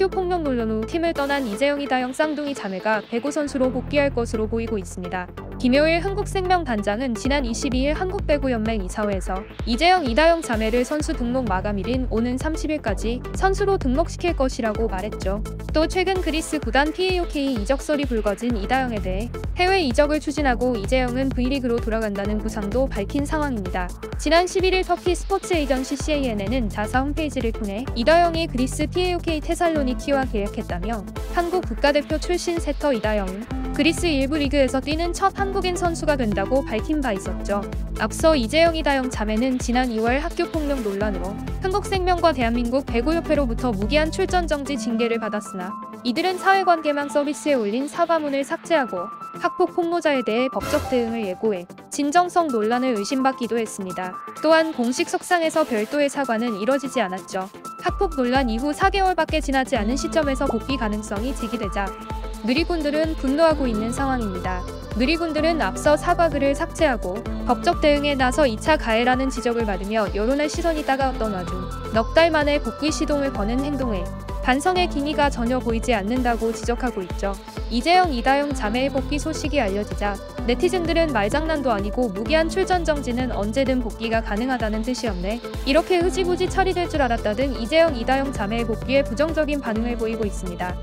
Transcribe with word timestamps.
학교 0.00 0.08
폭력 0.08 0.42
논란 0.42 0.70
후 0.70 0.86
팀을 0.86 1.14
떠난 1.14 1.46
이재영 1.46 1.80
이 1.80 1.86
다영 1.86 2.12
쌍둥이 2.12 2.54
자매가 2.54 3.02
배구 3.10 3.30
선수로 3.30 3.70
복귀할 3.70 4.14
것으로 4.14 4.46
보이고 4.46 4.78
있습니다. 4.78 5.49
김효일 5.60 6.00
한국생명 6.00 6.64
단장은 6.64 7.14
지난 7.14 7.42
22일 7.42 7.92
한국배구연맹 7.92 8.82
이사회에서 8.82 9.44
이재영 9.66 10.06
이다영 10.06 10.40
자매를 10.40 10.86
선수 10.86 11.12
등록 11.12 11.44
마감일인 11.44 12.06
오는 12.08 12.36
30일까지 12.36 13.36
선수로 13.36 13.76
등록시킬 13.76 14.36
것이라고 14.36 14.88
말했죠. 14.88 15.44
또 15.74 15.86
최근 15.86 16.14
그리스 16.22 16.58
구단 16.58 16.90
PAOK 16.94 17.52
이적설이 17.60 18.06
불거진 18.06 18.56
이다영에 18.56 19.02
대해 19.02 19.30
해외 19.58 19.82
이적을 19.82 20.20
추진하고 20.20 20.76
이재영은 20.76 21.28
V리그로 21.28 21.76
돌아간다는 21.76 22.38
구상도 22.38 22.86
밝힌 22.86 23.26
상황입니다. 23.26 23.86
지난 24.16 24.46
11일 24.46 24.86
터키 24.86 25.14
스포츠 25.14 25.52
에이전시 25.52 25.98
CANN은 25.98 26.70
자사 26.70 27.02
홈페이지를 27.02 27.52
통해 27.52 27.84
이다영이 27.94 28.46
그리스 28.46 28.86
PAOK 28.86 29.40
테살로니키와 29.40 30.24
계약했다며 30.24 31.04
한국 31.34 31.68
국가대표 31.68 32.16
출신 32.18 32.58
세터 32.58 32.94
이다영은 32.94 33.60
그리스 33.80 34.04
일부 34.04 34.36
리그에서 34.36 34.78
뛰는 34.80 35.12
첫 35.14 35.38
한국 35.40 35.49
인 35.64 35.76
선수가 35.76 36.16
된다고 36.16 36.64
밝힌 36.64 37.00
바 37.00 37.12
있었죠. 37.12 37.60
앞서 37.98 38.34
이재영 38.34 38.76
이 38.76 38.82
다영 38.82 39.10
자매는 39.10 39.58
지난 39.58 39.88
2월 39.88 40.18
학교 40.18 40.46
폭력 40.50 40.80
논란으로 40.80 41.36
한국생명과 41.60 42.32
대한민국 42.32 42.86
배구협회로부터 42.86 43.72
무기한 43.72 44.10
출전 44.10 44.46
정지 44.46 44.78
징계를 44.78 45.18
받았으나 45.18 45.72
이들은 46.04 46.38
사회관계망 46.38 47.10
서비스에 47.10 47.54
올린 47.54 47.88
사과문을 47.88 48.44
삭제하고 48.44 48.96
학폭 49.40 49.74
폭로자에 49.74 50.22
대해 50.24 50.48
법적 50.48 50.88
대응을 50.88 51.26
예고해 51.26 51.66
진정성 51.90 52.48
논란을 52.48 52.96
의심받기도 52.96 53.58
했습니다. 53.58 54.14
또한 54.42 54.72
공식 54.72 55.10
석상에서 55.10 55.64
별도의 55.64 56.08
사과는 56.08 56.56
이뤄지지 56.60 57.00
않았죠. 57.00 57.50
학폭 57.82 58.16
논란 58.16 58.48
이후 58.48 58.72
4개월밖에 58.72 59.42
지나지 59.42 59.76
않은 59.76 59.96
시점에서 59.96 60.46
복귀 60.46 60.76
가능성이 60.76 61.34
제기되자 61.34 61.86
누리꾼들은 62.44 63.16
분노하고 63.16 63.66
있는 63.66 63.92
상황입니다. 63.92 64.79
누리꾼들은 64.96 65.60
앞서 65.62 65.96
사과글을 65.96 66.54
삭제하고 66.54 67.22
법적 67.46 67.80
대응에 67.80 68.14
나서 68.14 68.42
2차 68.42 68.78
가해라는 68.78 69.30
지적을 69.30 69.64
받으며 69.64 70.08
여론의 70.14 70.48
시선이 70.48 70.84
따가웠던 70.84 71.32
와중 71.32 71.68
넉 71.94 72.14
달 72.14 72.30
만에 72.30 72.60
복귀 72.60 72.90
시동을 72.90 73.32
거는 73.32 73.64
행동에 73.64 74.04
반성의 74.42 74.88
기미가 74.88 75.30
전혀 75.30 75.58
보이지 75.58 75.94
않는다고 75.94 76.52
지적하고 76.52 77.02
있죠. 77.02 77.34
이재영, 77.70 78.12
이다영 78.12 78.54
자매의 78.54 78.90
복귀 78.90 79.18
소식이 79.18 79.60
알려지자 79.60 80.16
네티즌들은 80.46 81.12
말장난도 81.12 81.70
아니고 81.70 82.08
무기한 82.08 82.48
출전 82.48 82.84
정지는 82.84 83.30
언제든 83.30 83.80
복귀가 83.80 84.20
가능하다는 84.22 84.82
뜻이었네. 84.82 85.40
이렇게 85.66 85.98
흐지부지 85.98 86.50
처리될 86.50 86.88
줄 86.88 87.02
알았다든 87.02 87.60
이재영, 87.60 87.96
이다영 87.96 88.32
자매의 88.32 88.66
복귀에 88.66 89.04
부정적인 89.04 89.60
반응을 89.60 89.96
보이고 89.98 90.24
있습니다. 90.24 90.76